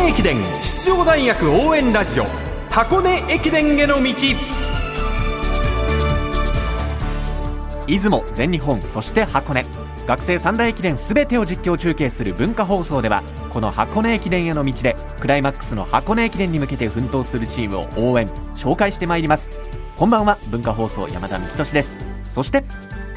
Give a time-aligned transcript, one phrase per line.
[0.00, 2.24] 根駅伝出場大学応援ラジオ
[2.70, 4.14] 箱根駅伝への道。
[7.86, 9.66] 出雲全日本そして箱根。
[10.06, 19.50] 学生三大駅伝すべてを実況中継する文化放送ではこの箱根駅伝への道でクライマックスの箱根駅伝に向けて奮闘するチームを応援紹介してまいります。
[19.96, 21.94] こんばんは文化放送山田美希俊です。
[22.30, 22.64] そして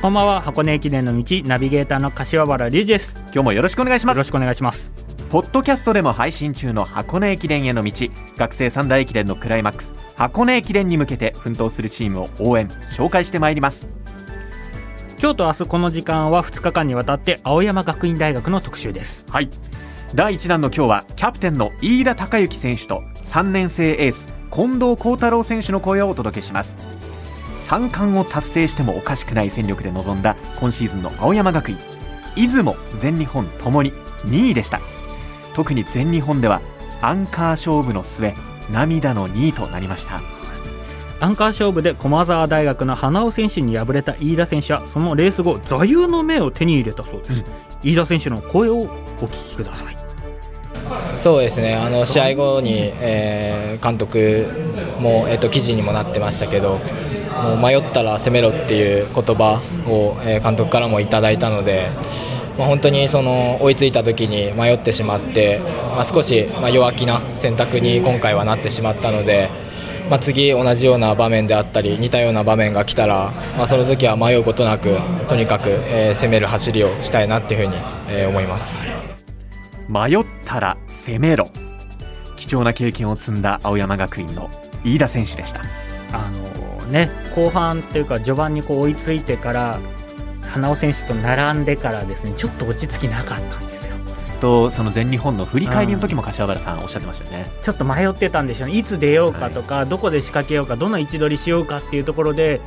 [0.00, 3.14] こんばんは箱根駅伝の道ナビゲーターの柏原隆二です。
[3.26, 4.16] 今日もよろしくお願いします。
[4.16, 7.90] よろしくお願いしますポッドキャストでも配信中の箱根駅伝への道。
[8.36, 9.90] 学生三大駅伝のクライマックス。
[10.14, 13.88] 箱根駅伝に向けて奮闘するチームを応援紹介してまいります。
[15.18, 19.24] 今日と明日この時間は2日間にわたって青山学院大学の特集です。
[19.30, 19.48] はい。
[20.14, 26.76] 第1弾の今日はキャプテンの飯田孝之選手と3年生エース近藤幸太郎選手の声をお届けします。
[27.68, 31.78] 3冠を達成してもおかしくない戦力で臨んだ今シーズンの青山学院。
[32.36, 33.92] 出雲全日本ともに
[34.26, 34.78] 2位でした
[35.54, 36.60] 特に全日本では
[37.00, 38.34] アンカー勝負の末
[38.70, 40.20] 涙の2位となりました。
[41.20, 47.44] アンカー勝負で駒澤大学の花尾選手に敗れた飯田選手はそのレース後座右の銘を手に入れたそうです、
[47.84, 48.86] 飯田選手の声をお
[49.26, 49.96] 聞きください。
[51.14, 51.76] そうですね。
[51.76, 54.46] あの試合後に、えー監督
[55.00, 56.78] も、えっと記事にもなってましたけど
[57.42, 61.90] もう迷ったら攻めろっていう言葉を、えー監督からもいただいたので、
[62.58, 69.50] まあ、本当にその追いついた時に迷ってしまって、まあ、少し、まあ、弱気な選択に今回はなってしまったので、
[70.10, 74.96] まあ、次同じような場面であったり似たような場面が来たら、まあ、その時は迷うことなく
[75.28, 77.76] とにかく、えー攻める走りをしたいなっていうふうに、
[78.08, 78.80] えー思います。
[79.88, 81.50] 迷ったら攻めろ
[82.36, 84.50] 貴重な経験を積んだ青山学院の
[84.84, 85.62] 飯田選手でした
[86.12, 89.78] あのね後半っていうか序盤にこう追いついてから
[90.52, 93.96] 花尾選手と並んでからですねちょっと落ち着きなかったんですよ。
[94.20, 97.50] ずっとその全日本の振り返りの時も柏原さんおっしゃってましたよね。
[97.62, 98.76] ちょっと迷ってたんでしょうね。
[98.76, 102.60] いつ出ようかとか、どこで仕掛けようかどの位置取りしようかっていうところで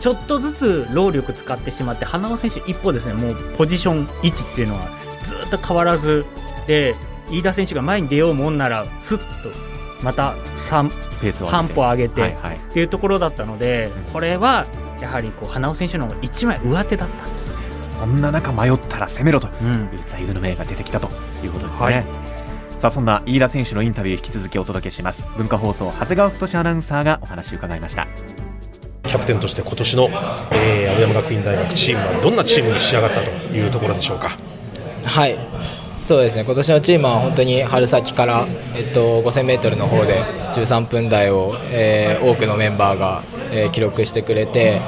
[0.00, 4.88] ちょっとずつ労力使ってしまって花尾選手一歩ですねもうポジション位置っていうのは
[5.24, 6.24] ずっと変わらず
[6.66, 6.94] で
[7.30, 9.24] 飯田選手が前に出ようもんならすっと
[10.02, 10.88] また3
[11.20, 12.56] ペースを半歩上げて、はいはい。
[12.56, 14.12] っていうところだったので、うん。
[14.12, 14.66] これは
[15.00, 17.56] やはりこう花尾選手の1枚上手だったんですね。
[17.90, 19.72] そんな中迷ったら攻めろとうん。
[19.92, 21.08] いう座右の銘が出てきたと
[21.42, 22.04] いうことですね、はい。
[22.80, 25.24] さあそんな飯田選手のインタビュー引き続きお届けします。
[25.36, 28.06] 文化放送長谷川太アナウンサーがお話を伺いました。
[29.04, 30.08] キャプテンとして今年の、
[30.52, 34.36] えー青山学院大学チームはどんなチームに仕上がったというところでしょうか。
[35.04, 35.38] はい
[36.06, 38.46] そうですね今年のチームは本当に春先から、
[38.76, 40.22] えっと、5000m の方で
[40.54, 44.78] 13分台を、えー多くのメンバーが、えー記録してくれて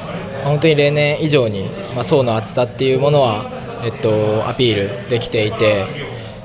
[0.45, 1.65] 本当に例年以上に、
[1.97, 3.51] まあ、層の厚さっていうものは、
[3.83, 5.87] えっと、アピールできていて、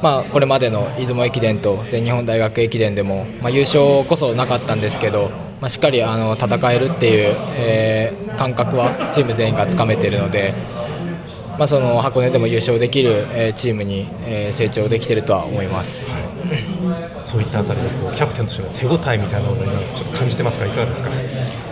[0.02, 5.30] まあ、これまでの出雲駅伝と全日本大学駅伝でも、まあ、優勝こそなかったんですけど、
[5.62, 10.56] まあ、しっかりあの戦えるっていう、えー感覚はチーム全員がつかめているので。
[11.58, 16.08] まあ、その箱根でも優勝できる、えーチームに、えー成長できているとは思います。
[17.19, 21.09] そういったあたりのこうキャプテンとしての手応えみたいなものにちょっと感じてますかいかがですか？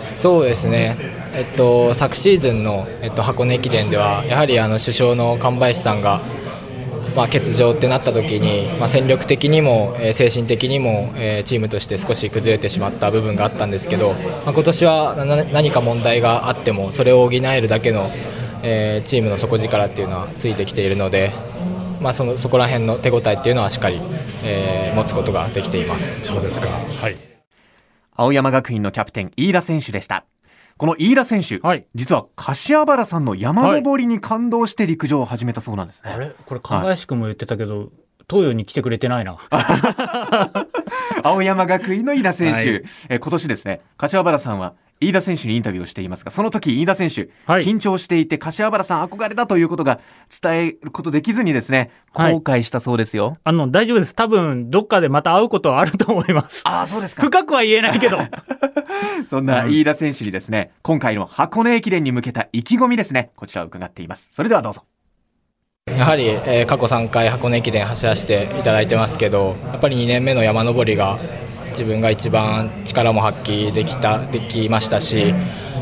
[0.08, 0.96] そうですね、
[1.34, 6.22] えっと、昨シーズンの、えっと、箱根駅伝ではやはりあの主将の神林さんが、
[7.14, 18.10] まあ、欠場ってなった時に、まあ、戦力的にも、えー精神的にも、えーチームとして少し崩れてしまった部分があったんですけど、まあ、今年はな何か問題があってもそれを補えるだけの、
[18.62, 21.32] えーチームの底力っていうのはついてきているので、
[22.00, 24.00] まあ、そのそこら辺の手応えっていうのはしっかり、
[24.44, 26.22] えー持つことができています。
[26.22, 26.68] そうですか。
[26.68, 27.16] はい。
[28.14, 30.26] 青山学院のキャプテン飯田選手でした
[30.76, 36.34] この飯田選手、はい実は柏原さんの山登りに感動して陸上を始めたそうなんですね、あれ？
[36.44, 37.88] これ神林君も言ってたけど、
[38.28, 39.38] 東洋に来てくれてないな。
[41.22, 44.74] 青山学院の飯田選手、はいえー今年ですね柏原さんは
[45.08, 50.00] 飯田選手にインタビューをしていますがその時飯田選手、はい緊張していて柏原さん憧れだということが
[50.42, 52.34] 伝えることできずにですね後はい。
[52.36, 54.14] 悔したそうですよ、あの、大丈夫です。
[54.14, 56.62] 多分、どっかでまた会うことはあると思います。
[56.64, 57.22] ああそうですか。
[57.22, 58.18] 深くは言えないけど。
[59.28, 64.30] そんな飯田選手にですね、今回の箱根駅伝に向けた意気込みですねこちらを伺っています。
[64.34, 64.84] それではどうぞ。
[65.86, 71.18] やはり、えー過去3回箱根駅伝走らせていただいてますけどやっぱり2年目の山登りが
[71.72, 75.34] 自分が一番力も発揮できたできましたし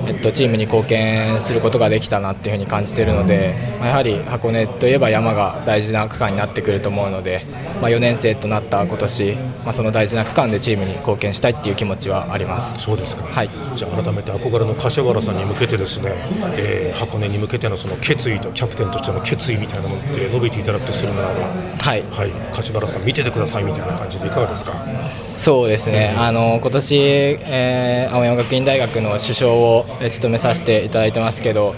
[0.06, 7.44] えっと、チームに貢献することができたなっていうふうに感じているので、まあ、やはり箱根といえば山が大事な区間になってくると思うので、
[7.80, 9.34] まあ、4年生となった今年、
[9.64, 12.80] まあ、その大事な区間でチームに貢献したいっていう気持ちはあります。
[12.80, 16.12] そうですか、はい、じゃあ改めて憧れの柏原さんに向けてですね、
[16.56, 21.40] えー、箱根に向けてのその決意とキャプテンとしての決意みたいなものって述べていただくとするならば、
[21.78, 22.02] はい。
[22.10, 24.72] はい、柏原さん見ててくださいみたいな感じでいかがですか？
[25.10, 29.79] そうですね、あの今年、えー、青山学院大学の主将を
[30.10, 31.74] 務めさせていただいてますけど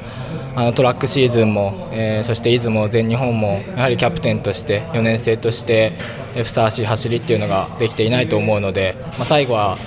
[0.55, 5.93] あのトラックシーズンも、えー、そして出雲、全日本もやはりキャプテンとして4年生として
[6.35, 9.79] ふさわしい走りっていうのができていないと思うので、まあ、最後は、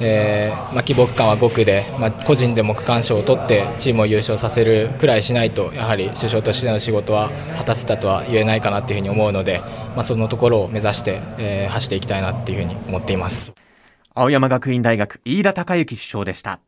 [0.00, 9.60] えーまあ、希望区間は5区で、まあ、個人でも区間賞を取ってチームを優勝させるくらいしないとやはり主将としての仕事は果たせたとは言えないかなというふうに思うので、
[9.96, 13.54] まあ、そのところを目指して、えー、走っていきたいなっていうふうに思っています
[14.14, 16.60] 青山学院大学飯田孝之主将でした。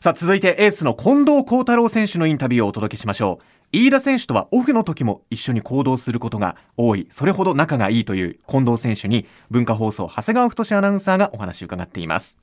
[0.00, 3.44] さあ続いてエースの近藤幸太郎選手のインタビューをお届けしましょう。
[3.72, 7.08] 飯田選手とはオフの時も一緒に行動することが多い。
[7.10, 12.38] それほど仲がいいという近藤選手に文化放送長谷川太アナウンサーがお話を伺っています。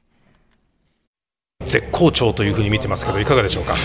[1.64, 3.78] 絶好調というふうに見てますけどいかがでしょうか？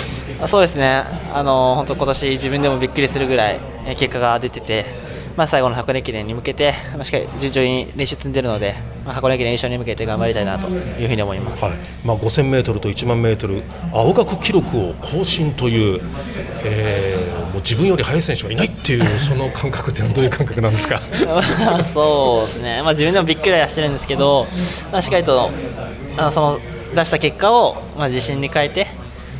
[0.49, 1.05] そうですね。
[1.33, 3.61] あの本当今年自分でもびっくりするぐらい
[3.97, 4.85] 結果が出てて
[5.41, 8.75] まあ、最後の箱根駅伝に向けて、まあ、しっかり順調に練習積んでいるので、
[9.07, 16.03] まあ、箱根駅伝優勝に向けて頑張りたいなというふうに思います、はい、まあ、5000メートルと1万メートル青学記録を更新という、
[16.63, 21.01] えー、もう自分より速い選手はいないっていう その感覚っていうのはどういう感覚なんですか？
[21.91, 24.47] そうですね、まあ、自分でもびっくりはしてるんですけど、
[24.93, 25.51] まあ、しっかりと
[26.19, 26.61] あのその
[26.95, 28.89] 出した結果を、まあ、自信に変えて、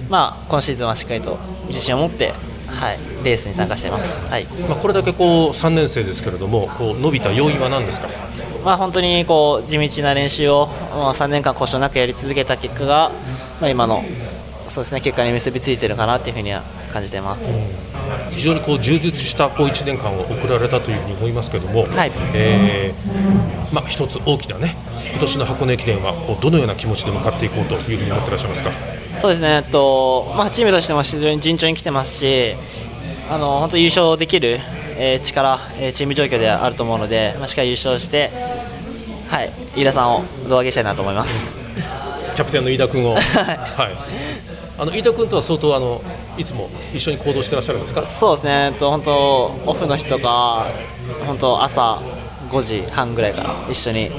[0.09, 1.39] まあ、今シーズンはしっかりと
[1.69, 2.33] 自信を持って
[2.71, 4.45] はい、レースに参加しています、はい。
[4.45, 8.09] まあ、これだけこう3年生ですけれどもこう伸びた要因は何ですか、
[8.65, 13.13] まあ、本当にこう地道な練習を、まあ、3年間故障なくやり続けた結果が、
[13.61, 14.05] まあ、今の
[14.69, 16.63] そうですね結果に結びついているかなというふうには
[16.93, 22.13] 感じています、うん、非常にこう充実したこう1年間を送られたというふうに思いますけれども、はい。
[22.35, 24.77] えーまあ、一つ大きなね
[25.11, 28.73] 今年の箱根駅伝はこうどのような気持ちで向かっていこうというふうに思っていらっしゃいますか？
[29.19, 32.57] そうですね、えっとまあ、チームとしても非常に順調に来てますし
[33.31, 34.59] あの本当優勝できる、
[34.97, 38.29] えー、力、えー、チーム状況であると思うので、まあ、しっかり優勝して、
[39.29, 41.55] はい、飯田さんを胴上げしたいなと思います。
[42.35, 43.25] キャプテンの飯田君を、 はい、
[44.79, 46.03] あの飯田君とは相当あの
[46.37, 48.05] いつも一緒に行動してらっしゃるんですか？
[48.05, 49.15] そうですね、えっと、本当
[49.67, 50.67] オフの日とか
[51.25, 52.01] 本当朝
[52.51, 54.11] 5時半ぐらいから一緒に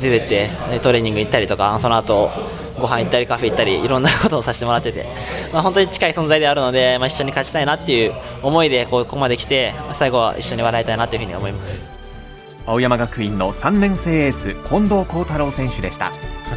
[0.00, 0.50] てって
[0.80, 2.28] トレーニング行ったりとかその後
[2.82, 5.06] ご飯行ったりカフェ行ったりいろんなことをさせてもらってて、
[5.52, 11.80] まあ、本当に近い存在であるので、まあ、一緒に勝ちたいなっていう思いでここまで来て最後は一緒に笑いたいなというふうに思います。
[12.64, 16.12] 青山学院の3年生エース近藤幸太郎選手でした。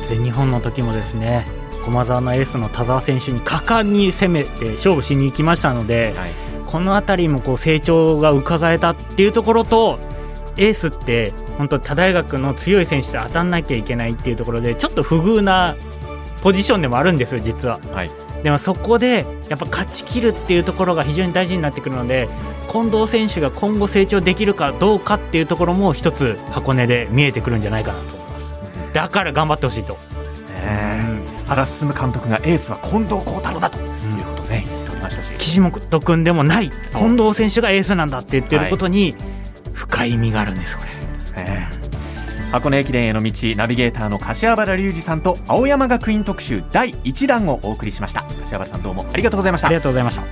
[0.07, 1.45] 全日本の時もですね
[1.83, 6.31] 駒澤のエースの田澤選手に果敢に攻めて勝負しに行きましたので、はい、
[6.65, 9.99] この辺りもこう成長が伺えたっていうところと
[10.57, 15.75] エースって本当他大学の強い選手と当たらなきゃいけないっていうところでちょっと不遇な
[16.45, 17.79] ポジションでもあるんですよ、実は。
[17.91, 18.09] はい、
[18.43, 22.29] でもそこでやっぱ勝ちきるっていうところが非常に大事になってくるので
[22.71, 28.93] 近藤選手が今後成長できるかどうかっていうところも一つ箱根で見えてくるんじゃないかなと思います。
[28.93, 29.97] だから頑張ってほしいと。
[30.23, 33.87] ですね、うん、原進監督がエースは近藤幸太郎だという
[34.35, 35.31] ことね、言っておりましたし。
[35.39, 39.15] 岸本君でもない近藤選手がエースなんだって言ってることに
[39.73, 40.83] 深い意味があるんですこ
[41.35, 41.43] れ。
[41.43, 41.84] ね
[42.51, 48.23] 箱根駅伝への道ナビゲーターの柏原隆二さんと青山学院特集第1弾をお送りしました。
[48.23, 49.67] 柏原さんどうもありがとうございました。
[49.67, 50.24] ありがとうございました。